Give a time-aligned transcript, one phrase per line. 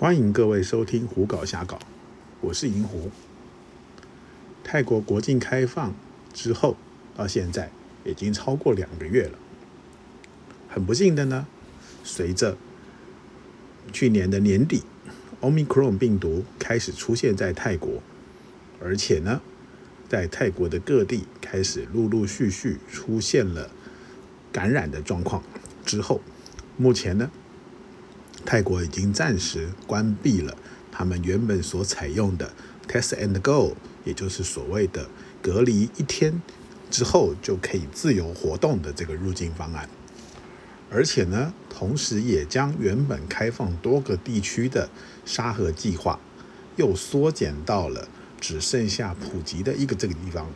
[0.00, 1.76] 欢迎各位收听《胡搞瞎搞》，
[2.40, 3.10] 我是银狐。
[4.64, 5.94] 泰国国境开放
[6.32, 6.78] 之后，
[7.14, 7.70] 到现在
[8.06, 9.38] 已经超过两个月了。
[10.70, 11.46] 很不幸的呢，
[12.02, 12.56] 随着
[13.92, 14.84] 去年的年底
[15.42, 18.02] ，Omicron 病毒开始出现在泰国，
[18.82, 19.42] 而且呢，
[20.08, 23.70] 在泰国的各地开始陆陆续续出现了
[24.50, 25.44] 感染的状况
[25.84, 26.22] 之后，
[26.78, 27.30] 目前呢。
[28.44, 30.56] 泰国已经暂时关闭了
[30.90, 32.52] 他们原本所采用的
[32.88, 35.08] test and go，也就是所谓的
[35.40, 36.42] 隔离一天
[36.90, 39.88] 之后就可以自由活动的这个入境方案，
[40.90, 44.88] 而且呢，同时也将原本开放多个地区的
[45.24, 46.18] 沙盒计划
[46.76, 48.08] 又缩减到了
[48.40, 50.50] 只剩下普吉的一个这个地方。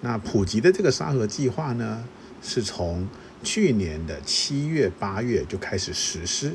[0.00, 2.04] 那普吉的这个沙盒计划呢，
[2.42, 3.08] 是从
[3.42, 6.54] 去年的七月、八月就开始实施，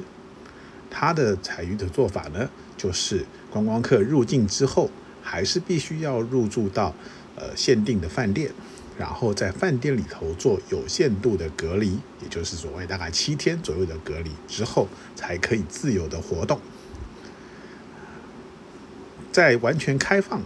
[0.90, 4.90] 它的采用的做法呢，就是观光客入境之后，
[5.22, 6.94] 还是必须要入住到
[7.36, 8.52] 呃限定的饭店，
[8.98, 16.60] 然后在饭店里头做有限度的隔离，也就是所谓大概七天左右的隔离之后，才可以自由的活动。
[19.32, 20.42] 在完全开放，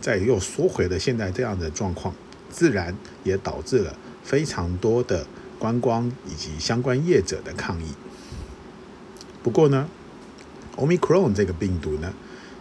[0.00, 2.12] 再又缩回了现在这样的状况，
[2.50, 5.24] 自然也导致了非常多的。
[5.64, 7.86] 观光以及相关业者的抗议。
[9.42, 9.88] 不过呢
[10.76, 12.12] ，Omicron 这个病毒呢，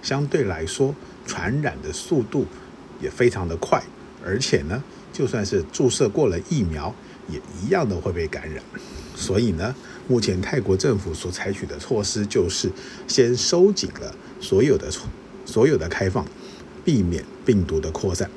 [0.01, 2.45] 相对来说传染的速度
[3.01, 3.83] 也非常的快，
[4.25, 4.81] 而且呢，
[5.11, 6.95] 就算是注射过了疫苗，
[7.27, 8.63] 也一样的会被感染。
[9.17, 9.75] 所以呢，
[10.07, 12.71] 目前泰国政府所采取的措施就是
[13.05, 14.89] 先收紧了所有的
[15.45, 16.25] 所有的开放，
[16.85, 18.31] 避免病毒的扩散。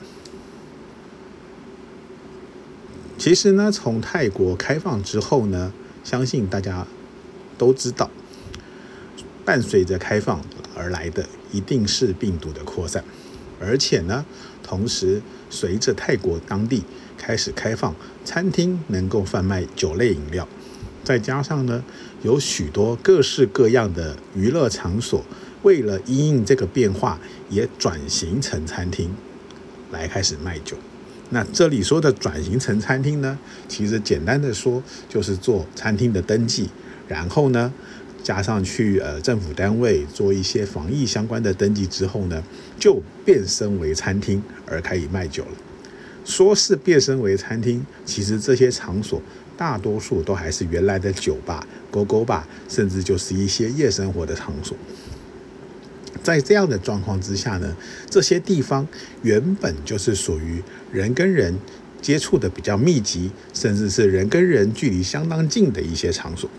[3.26, 5.72] 其实呢，从泰国开放之后呢，
[6.04, 6.86] 相信大家
[7.58, 8.08] 都知道，
[9.44, 10.40] 伴随着开放
[10.76, 13.02] 而来的一定是病毒的扩散，
[13.60, 14.24] 而且呢，
[14.62, 16.84] 同时随着泰国当地
[17.18, 20.46] 开始开放，餐厅能够贩卖酒类饮料，
[21.02, 21.82] 再加上呢，
[22.22, 25.24] 有许多各式各样的娱乐场所，
[25.64, 27.18] 为了因应这个变化，
[27.50, 29.10] 也转型成餐厅
[29.90, 30.76] 来开始卖酒。
[31.30, 33.38] 那这里说的转型成餐厅呢，
[33.68, 36.68] 其实简单的说就是做餐厅的登记，
[37.08, 37.72] 然后呢
[38.22, 42.42] 加上去呃政府单位做一些防疫相关的登记之后呢，
[42.78, 45.50] 就变身为餐厅而可以卖酒了。
[46.24, 49.22] 说是变身为餐厅，其实这些场所
[49.56, 54.76] 大多数都还是原来的酒吧、勾勾吧，甚至就是一些夜生活的场所。
[56.26, 57.76] 在这样的状况之下呢，
[58.10, 58.84] 这些地方
[59.22, 60.60] 原本就是属于
[60.92, 61.56] 人跟人
[62.02, 66.50] 接触的比较密集，甚至是人跟人距离相当近的一些场所。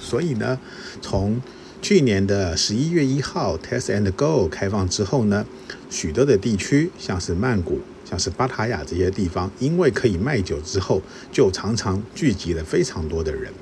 [0.00, 0.60] 所以呢，
[1.02, 1.42] 从
[1.82, 5.44] 去年的十一月一号 Test and Go 开放之后呢，
[5.90, 13.52] 许多的地区，像是曼谷、像是巴塔雅这些地方，因为可以卖酒之后，就常常聚集了非常多的人。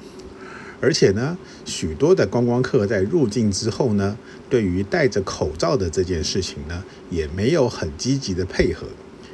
[0.84, 4.18] 而且呢，许多的观光客在入境之后呢，
[4.50, 8.86] 对于戴着口罩的这件事情呢，也没有很积极的配合。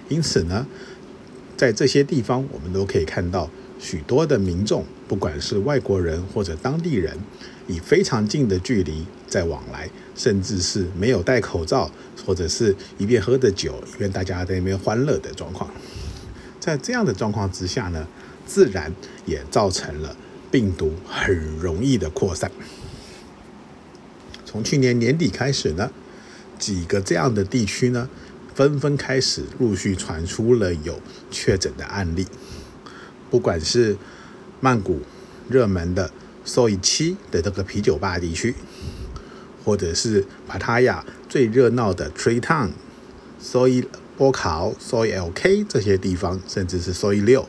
[0.09, 0.65] 因此呢，
[1.57, 3.51] 在这些地方，我们都可以看到
[3.81, 7.19] 许多的民众，不管是外国人或者当地人，
[7.67, 11.91] 以非常近的距离在往来，甚至是没有戴口罩，
[12.25, 15.69] 或者是一边喝着酒，一边大家在那边欢乐的状况。
[16.61, 18.07] 在这样的状况之下呢，
[18.47, 18.95] 自然
[19.27, 20.15] 也造成了。
[20.51, 22.51] 病毒很容易的扩散。
[24.45, 25.91] 从去年年底开始呢，
[26.59, 28.09] 几个这样的地区呢，
[28.55, 31.01] 纷纷开始陆续传出了有
[31.31, 32.27] 确诊的案例。
[33.31, 33.97] 不管是
[34.61, 35.03] 曼谷
[35.49, 36.11] 热门的
[36.45, 38.57] Soi 七的这个啤酒吧地区，
[39.65, 42.71] 或者是帕塔亚最热闹的 Tree Town、
[43.41, 43.85] Soi
[44.17, 47.49] 波考、Soi LK 这些地方，甚至是 Soi 六。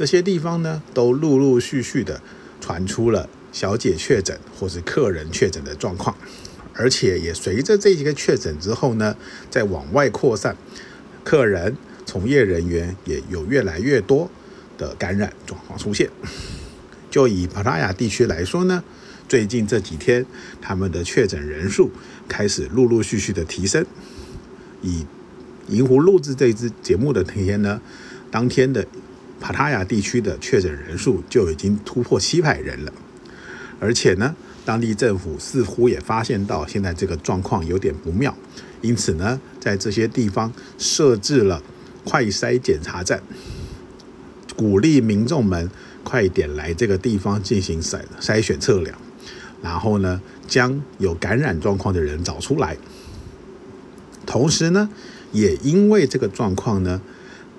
[0.00, 2.22] 这些地方呢，都陆陆续续的
[2.58, 6.16] 传出了小姐确诊或是客人确诊的状况，
[6.72, 9.14] 而且也随着这几个确诊之后呢，
[9.50, 10.56] 在往外扩散，
[11.22, 11.76] 客人、
[12.06, 14.30] 从业人员也有越来越多
[14.78, 16.08] 的感染状况出现。
[17.10, 18.82] 就以帕拉雅地区来说呢，
[19.28, 20.24] 最近这几天
[20.62, 21.90] 他们的确诊人数
[22.26, 23.84] 开始陆陆续续的提升。
[24.80, 25.04] 以
[25.68, 27.82] 银湖录制这支节目的那天呢，
[28.30, 28.86] 当天的。
[29.40, 32.92] 帕塔亚地区的确诊人数就已经突破七百人了，
[33.80, 38.36] 而且呢，当地政府似乎也发现到现在这个状况有点不妙，
[38.82, 41.62] 因此呢，在这些地方设置了
[42.04, 43.22] 快筛检查站，
[44.56, 45.70] 鼓励民众们
[46.04, 48.96] 快点来这个地方进行筛筛选测量。
[49.62, 52.78] 然后呢，将有感染状况的人找出来。
[54.24, 54.88] 同时呢，
[55.32, 57.02] 也因为这个状况呢，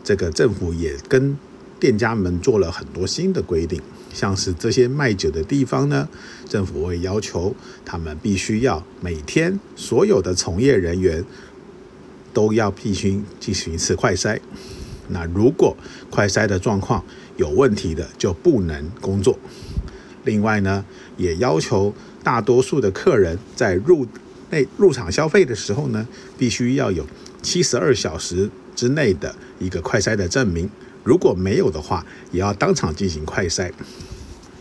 [0.04, 1.38] 这个政府也跟
[1.82, 3.82] 店家们做了很多新的规定，
[4.14, 6.08] 像是这些卖酒的地方呢，
[6.48, 11.26] 政府会要求他们必须要每天所有的从业人员
[12.32, 14.40] 都要必须进行一次快筛。
[15.08, 15.76] 那如果
[16.12, 17.04] 快筛的状况
[17.38, 19.40] 有问题的，就不能工作。
[20.24, 20.86] 另外呢，
[21.18, 21.92] 也要求
[22.24, 24.06] 大多数的客人在入
[24.52, 26.08] 内入场消费的时候呢，
[26.38, 27.08] 必须要有
[27.42, 30.70] 七十二小时之内的一个快筛的证明。
[31.04, 33.72] 如果没有的话，也要当场进行快筛。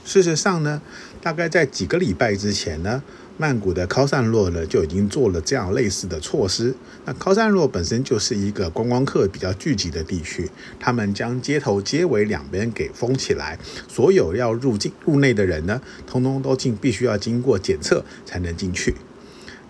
[0.04, 0.80] 事实上呢，
[1.22, 3.02] 大概在几个礼拜之前呢，
[3.36, 6.74] 曼谷的高山洛呢就已经做了这样类似的措施。
[7.04, 10.50] 那高山洛本身就是一个观光客比较聚集的地区，
[10.80, 18.96] 他们将街头街尾两边给封起来，所有要入境入内的人呢，通通都进，必须要经过检测才能进去。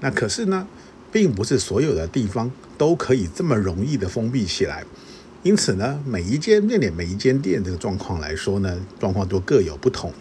[0.01, 0.67] 那可是呢，
[1.13, 4.85] 并不是所有的地方都可以这么容易的封闭起来，
[5.43, 10.13] 因此呢，每一间店里每一间店这个状况来说呢，状况都各有不同。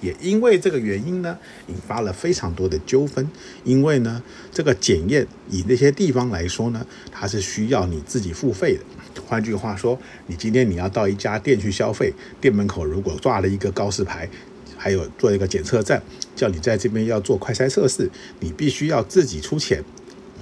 [0.00, 1.38] 也因为这个原因呢，
[1.68, 3.26] 引发了非常多的纠纷。
[3.62, 4.20] 因为呢，
[4.52, 9.22] 这个检验以那些地方来说呢，它是需要你自己付费的。
[9.24, 14.28] 换句话说，你今天你要到一家店去消费，店门口如果挂了一个告示牌，
[14.76, 16.02] 还有做一个检测站，
[16.34, 18.10] 叫你在这边要做快筛测试，
[18.40, 19.82] 你必须要自己出钱，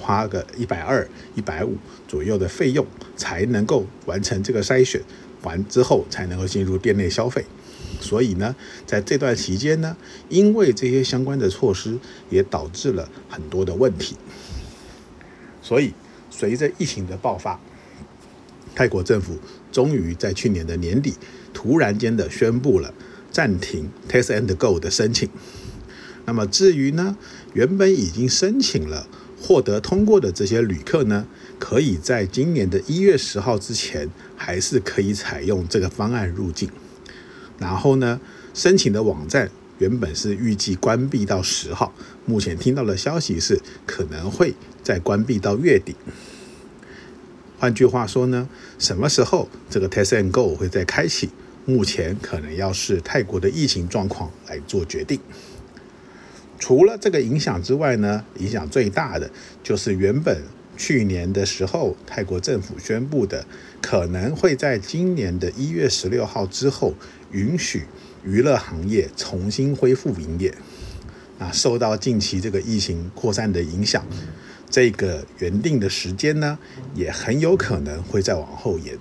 [0.02, 1.76] 花个一百二、一百五
[2.08, 2.84] 左右的费用，
[3.16, 5.00] 才能够完成这个筛选，
[5.44, 7.44] 完之后才能够进入店内消费。
[8.00, 9.96] 所以呢，在这段期间呢，
[10.28, 11.96] 因为这些相关的措施，
[12.30, 14.16] 也导致了很多的问题。
[15.62, 15.94] 所以，
[16.28, 17.60] 随着疫情的爆发，
[18.74, 19.38] 泰国政府
[19.70, 21.14] 终于在去年的年底，
[21.54, 22.92] 突然间的宣布了
[23.30, 25.28] 暂停 Test and Go 的申请。
[26.24, 27.16] 那么，至于呢，
[27.52, 29.06] 原本已经申请了、
[29.42, 31.26] 获得通过的这些旅客呢，
[31.58, 36.70] 可以在今年的一月十号之前，还是可以采用这个方案入境。
[37.58, 38.20] 然后呢，
[38.54, 41.92] 申请的网站原本是预计关闭到十号，
[42.24, 44.54] 目前听到的消息是可能会
[44.84, 45.96] 再关闭到月底。
[47.58, 48.48] 换句话说呢，
[48.78, 51.30] 什么时候这个 Test and Go 会再开启？
[51.64, 55.20] 目前可能要视泰国的疫情状况来做决定。
[56.62, 59.28] 除了这个影响之外呢，影响最大的
[59.64, 60.40] 就是原本
[60.76, 63.44] 去年的时候泰国政府宣布的，
[63.80, 66.94] 可能会在今年的一月十六号之后。
[67.32, 67.86] 允许
[68.22, 70.54] 娱乐行业重新恢复营业，
[71.38, 74.04] 那，受到近期这个疫情扩散的影响，
[74.68, 76.58] 这个原定的时间呢，
[76.94, 78.98] 也很有可能会再往后延。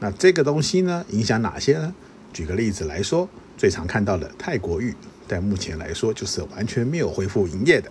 [0.00, 1.94] 那这个东西呢，影响哪些呢？
[2.30, 3.26] 举个例子来说，
[3.56, 4.94] 最常看到的泰国浴，
[5.30, 7.88] 在目前来说就是完全没有恢复营业的。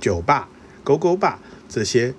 [0.00, 0.48] 酒吧、
[0.82, 1.38] 勾勾吧
[1.68, 2.14] 这些。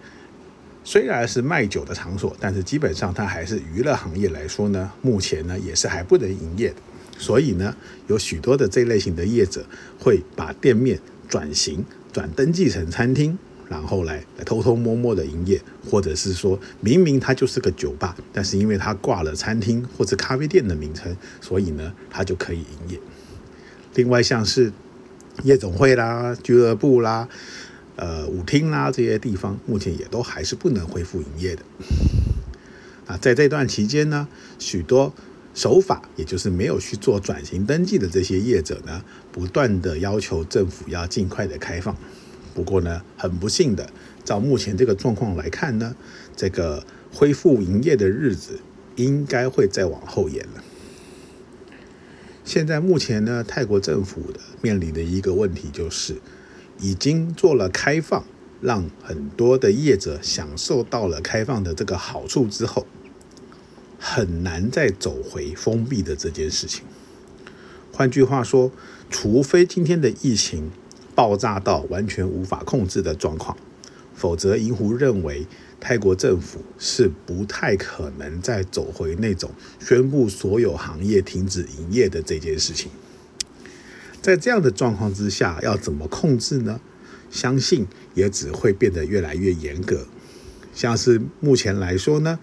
[0.84, 6.76] 虽然是卖酒的场所，但是基本上它还是娱乐行业来说呢，目前呢也是还不能营业的。
[7.18, 7.76] 所以呢，
[8.08, 9.66] 有许多的这类型的业者
[10.00, 11.84] 会把店面转型、
[12.14, 13.38] 转登记成餐厅，
[13.70, 23.00] 然后来来偷偷摸摸的营业，或者是说明明它就是个酒吧，但是因为它挂了餐厅或者咖啡店的名称，所以呢它就可以营业。
[23.96, 24.72] 另外像是
[25.44, 27.28] 夜总会啦、俱乐部啦。
[27.98, 31.62] 呃，舞厅啦这些地方，目前也都还是不能恢复营业的。
[33.06, 35.14] 啊，在这段期间呢，许多
[35.54, 41.96] 守法，也就是没有去做转型登记的这些业者呢，不断的要求政府要尽快的开放。
[42.56, 43.88] 不过呢，很不幸的，
[44.24, 45.96] 照目前这个状况来看呢，
[46.36, 46.84] 这个
[47.14, 48.60] 恢复营业的日子
[48.96, 50.64] 应该会再往后延了。
[52.52, 56.18] 现在目前呢，泰国政府的面临的一个问题就是。
[56.82, 58.26] 已经做了开放，
[58.60, 62.86] 让很多的业者享受到了开放的这个好处之后，
[63.98, 66.84] 很难再走回封闭的这件事情。
[67.94, 68.70] 换句话说，
[69.10, 70.72] 除非今天的疫情
[71.16, 73.56] 爆炸到完全无法控制的状况，
[74.14, 75.48] 否则银湖认为
[75.82, 82.92] 泰国政府是不太可能再走回那种宣布所有行业停止营业的这件事情。
[84.22, 86.80] 在这样的状况之下，要怎么控制呢？
[87.32, 90.06] 相信也只会变得越来越严格。
[90.74, 92.40] 像是目前来说呢，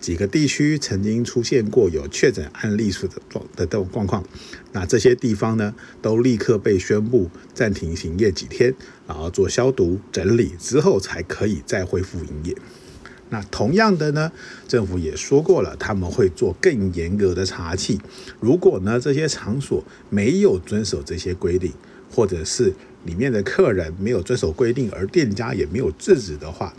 [0.00, 4.24] 几个地区曾经出现过有确诊案例数的状的这种状况，
[4.72, 8.74] 那这些地方呢，都立刻被宣布暂停营业几天，
[9.06, 12.56] 然后做消毒整理之后，才可以再恢复营业。
[13.32, 14.30] 那同样的呢，
[14.66, 18.00] 政府也说过了，他们会做更严格的查气。
[18.40, 21.72] 如果呢这些场所没有遵守这些规定，
[22.10, 26.74] 或者是里面的客人没有遵守规定，而店家也没有制止的话，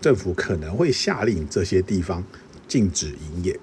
[0.00, 2.24] 政府可能会下令这些地方
[2.66, 3.60] 禁止营业。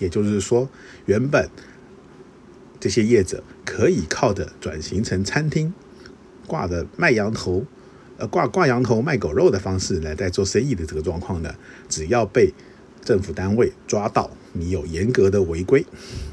[0.00, 0.68] 也就是说，
[1.06, 1.48] 原本
[2.80, 5.72] 这些业者可以靠着转型成餐厅，
[6.48, 7.64] 挂着卖羊头。
[8.28, 11.54] 挂挂羊头卖狗肉的方式来在做生意的这个状况呢，
[11.88, 12.52] 只要被
[13.04, 15.84] 政府单位抓到你有严格的违规，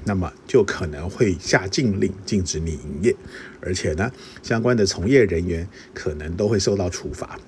[0.05, 3.15] 那么就可能会下禁令禁止你营业，
[3.61, 4.11] 而且呢，
[4.43, 7.39] 相关的从业人员可能都会受到处罚。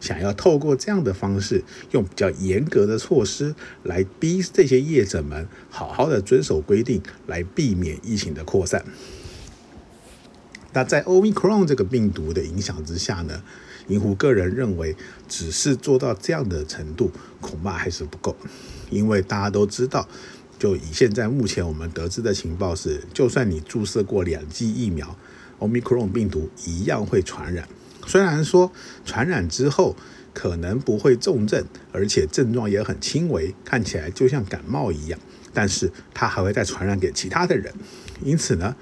[0.00, 8.84] 想要透过这样的方式，用比较严格的措施来逼这些业者们好好的遵守规定，来避免疫情的扩散。
[10.72, 13.42] 那在 Omicron 这个病毒的影响之下呢？
[13.88, 14.94] 银湖个人认为，
[15.28, 18.36] 只是做到这样的程度，恐怕还是不够。
[18.90, 20.08] 因为大家都知道，
[20.58, 25.16] 就以现在目前我们得知的情报是，就算你注射过两剂疫苗
[25.58, 27.68] ，Omicron 病毒一样会传染。
[28.06, 28.72] 虽然说
[29.04, 29.94] 传染之后
[30.32, 35.18] 可能不会重症，而且症状也很轻微，看起来就像感冒一样，
[35.52, 37.72] 但是它还会再传染给其他的人。
[38.22, 38.74] 因此呢，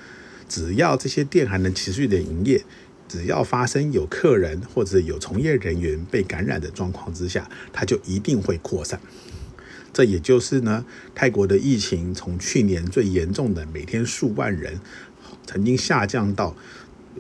[0.48, 2.64] 只要这些店还能持续的营业。
[3.08, 9.00] 只要发生有客人或者有从业人员被感染的状况之下，它就一定会扩散。
[9.92, 10.84] 这也就是呢，
[11.14, 14.78] 泰国的疫情从去年最严重的每天数万人，
[15.46, 16.54] 曾经下降到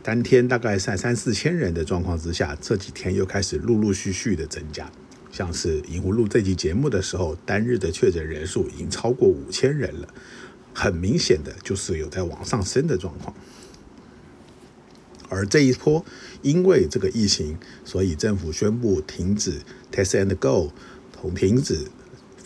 [0.02, 4.90] 当天大概在三四千人的状况之下，这几天又开始陆陆续续的增加。
[5.32, 10.08] 像是银湖录这期节目的时候，单日的确诊人数已经超过五千人了，
[10.74, 13.34] 很明显的就是有在往上升的状况。
[15.28, 16.04] 而这一波，
[16.42, 19.60] 因为这个疫情，所以政府宣布停止
[19.92, 20.72] Test and Go，
[21.12, 21.88] 同停止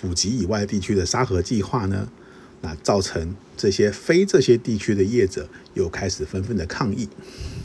[0.01, 2.11] 普及以外地区的沙盒计划呢，
[2.63, 7.09] 那造成这些非这些地区的业者又开始纷纷的抗议，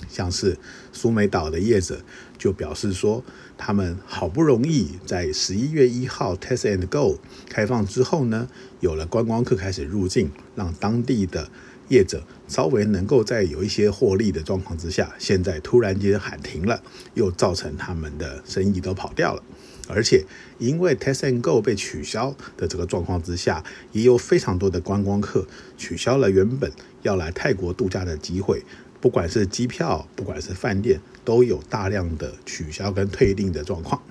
[0.10, 0.58] 像是
[0.92, 2.02] 苏梅岛的业者
[2.38, 3.24] 就表示说，
[3.58, 7.20] 他们好不容易在十一月一号 Test and Go
[7.50, 8.50] 开放之后呢，
[8.82, 11.50] 有了观光客开始入境，让当地的。
[11.88, 16.82] 业者稍微能够在有一些获利的状况之下，现在突然间喊停了，
[17.14, 19.44] 又造成他们的生意都跑掉了。
[19.88, 20.26] 而且
[20.58, 25.48] 因为 Test and Go 被取消的这个状况之下，也有非常多的观光客
[25.78, 26.72] 取消了原本
[27.04, 28.64] 要来泰国度假的机会，
[29.00, 34.02] 不管是机票，不管是饭店，都有大量的取消跟退订的状况。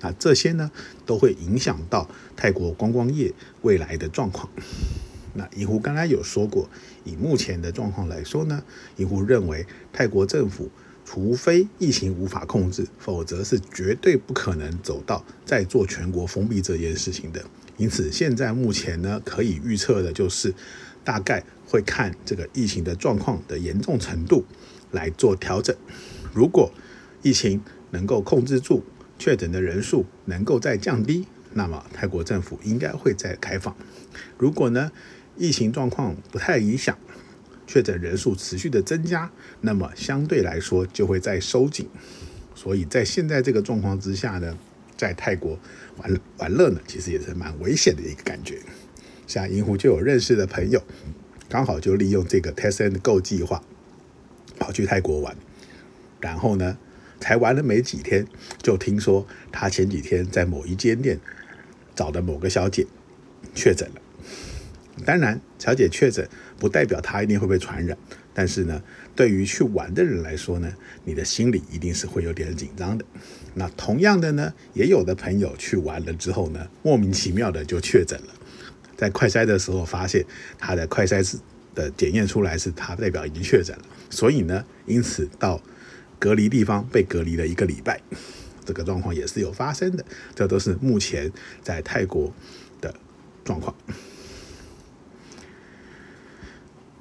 [0.00, 0.70] 那这些呢，
[1.06, 4.48] 都会影响到泰国观光业未来的状况。
[5.38, 6.68] 那银湖刚才有说过，
[7.04, 8.60] 以目前的状况来说呢，
[8.96, 10.68] 银湖认为泰国政府
[11.04, 17.42] 除非疫情无法控制，否则是绝对不可能走到再做全国封闭这件事情的。
[17.76, 20.52] 因此，现在目前呢，可以预测的就是
[21.04, 24.44] 大概会看这个疫情的状况的严重程度
[24.90, 25.74] 来做调整。
[26.34, 26.72] 如果
[27.22, 28.82] 疫情能够控制住，
[29.16, 33.76] 确诊的人数能够再降低，那么泰国政府应该会再开放。
[34.36, 34.90] 如果呢？
[35.38, 36.98] 疫情状况不太影响，
[37.66, 39.30] 确诊人数持续的增加，
[39.60, 41.88] 那么相对来说就会在收紧。
[42.54, 44.58] 所以在现在这个状况之下呢，
[44.96, 45.58] 在泰国
[45.98, 48.58] 玩玩乐呢，其实也是蛮危险的一个感觉。
[49.28, 50.82] 像银湖就有认识的朋友，
[51.48, 53.62] 刚好就利用这个 Test and Go 计划
[54.58, 55.36] 跑去泰国玩，
[56.20, 56.76] 然后呢，
[57.20, 58.26] 才玩了没几天，
[58.60, 61.20] 就听说他前几天在某一间店
[61.94, 62.86] 找的某个小姐
[63.54, 64.00] 确诊了。
[65.04, 66.28] 当然，小姐确诊
[66.58, 67.96] 不代表她一定会被传染，
[68.34, 68.82] 但是呢，
[69.14, 70.72] 对于去玩的人来说呢，
[71.04, 73.04] 你的心里一定是会有点紧张的。
[73.54, 78.28] 那同样的呢，也有的朋友去玩了之后呢，莫名其妙的就确诊了，
[78.96, 80.24] 在快筛的时候发现
[80.58, 81.38] 他的快筛是
[81.74, 85.60] 的检验出来是他代表已经确诊了，所以呢，因此到
[86.18, 88.00] 隔离地方被隔离了一个礼拜，
[88.64, 90.04] 这个状况也是有发生的。
[90.34, 91.30] 这都是目前
[91.62, 92.32] 在泰国
[92.80, 92.92] 的
[93.44, 93.74] 状况。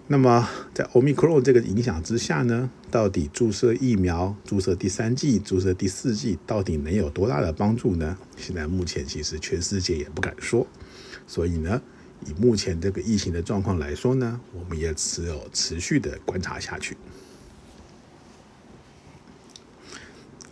[0.10, 8.18] 那么，在 Omicron 这个影响之下呢，到底注射疫苗、注射第三剂、注射第四剂，到底能有多大的帮助呢？
[8.38, 10.66] 现在目前其实全世界也不敢说。
[11.28, 11.82] 所以呢，
[12.26, 16.96] 以目前这个疫情的状况来说呢，我们也只有持续的观察下去。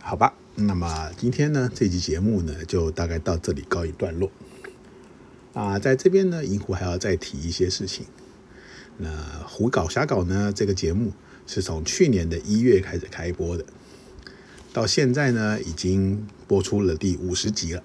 [0.00, 4.30] 好吧，那么今天呢，这期节目呢，就大概到这里告一段落。
[5.54, 8.04] 啊，在这边呢，银湖还要再提一些事情。
[8.98, 9.10] 那
[9.46, 10.52] 胡搞瞎搞呢？
[10.54, 11.12] 这个节目
[11.46, 13.64] 是从去年的一月开始开播的，
[14.72, 17.82] 到现在呢已经播出了第五十集了。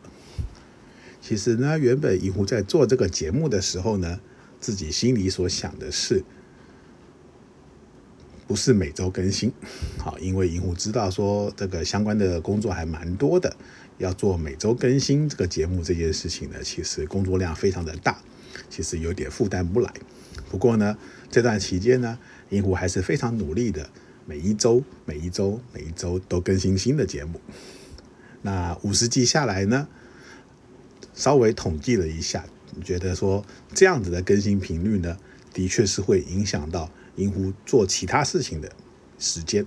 [1.21, 4.19] 其实呢，原本银狐在做这个节目的时候呢，
[4.59, 6.23] 自己心里所想的是，
[8.47, 9.51] 不是每周更新，
[9.97, 13.55] 好，因为银狐知道说这个相关的工作还蛮多的，
[13.97, 18.17] 要做每周更新这个节目这件事情呢，其实工作量非常的大，
[18.69, 19.93] 其实有点负担不来。
[20.51, 20.98] 不过呢，
[21.29, 23.89] 这段期间呢，银狐还是非常努力的，
[24.25, 27.39] 每一周、每一周、每一周都更新新的节目。
[28.41, 29.88] 那五十集下来呢，
[31.13, 32.43] 稍微统计了一下，
[32.84, 35.17] 觉得说这样子的更新频率呢，
[35.53, 38.70] 的确是会影响到银狐做其他事情的
[39.17, 39.65] 时间。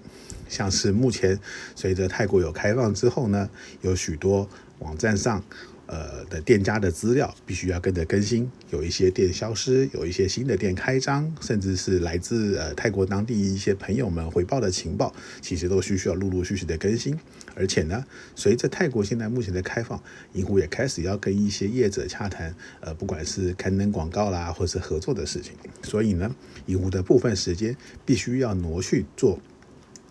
[0.50, 1.40] 像是目前
[1.74, 3.48] 随着泰国有开放之后呢，
[3.80, 4.46] 有许多
[4.80, 5.42] 网站上。
[5.86, 17.18] 呃的店家的资料必须要跟着更新，有一些店消失，有一些新的店开张，甚至是来自呃泰国当地一些朋友们回报的情报，其实都需需要陆陆续续的更新。
[17.56, 25.52] 而且呢，随着泰国现在目前的开放，银湖也开始要跟一些业者洽谈，呃，不管是刊登广告啦，或是合作的事情。
[25.82, 26.34] 所以呢，
[26.66, 29.38] 银湖的部分时间必须要挪去做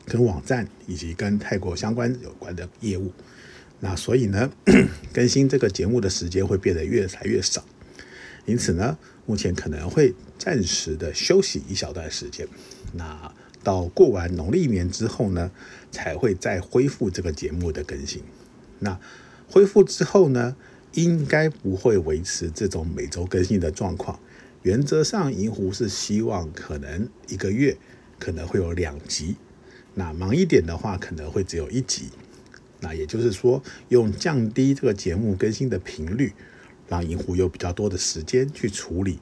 [0.05, 3.11] 跟网站以及跟泰国相关有关的业务。
[3.83, 4.49] 那所以呢，
[5.11, 7.65] 更新这个节目的时间会变得越来越少，
[8.45, 12.47] 因此呢，目前可能会暂时的休息一小段时间。
[12.93, 13.29] 那
[13.61, 15.51] 到过完农历年之后呢，
[15.91, 18.23] 才会再恢复这个节目的更新。
[18.79, 18.97] 那
[19.49, 20.55] 恢复之后呢，
[20.93, 24.17] 应该不会维持这种每周更新的状况。
[24.61, 27.75] 原则上，银狐是希望可能一个月
[28.17, 29.35] 可能会有两集，
[29.95, 32.05] 那忙一点的话，可能会只有一集。
[32.83, 36.33] 那也就是说，用降低这个节目更新的频率，
[36.89, 39.19] 让银狐有比较多的时间去处理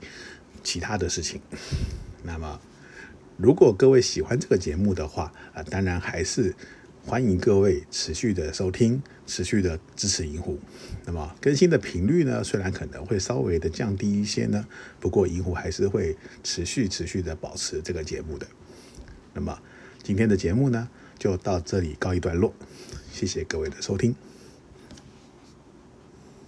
[0.64, 1.40] 其他的事情。
[2.24, 2.60] 那么，
[3.38, 6.56] 如果各位喜欢这个节目的话，啊，当然还是
[7.06, 10.58] 欢迎各位持续的收听，持续的支持银狐。
[11.06, 14.66] 那么，更新的频率呢，虽然可能会稍微的降低一些呢，
[15.00, 18.48] 不过银狐还是会持续持续的保持这个节目的。
[19.36, 19.62] 那么，
[20.02, 20.90] 今天的节目呢，
[21.20, 22.52] 就到这里告一段落。
[23.12, 24.16] 谢谢各位的收听。